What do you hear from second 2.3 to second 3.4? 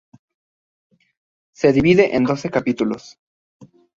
capítulos.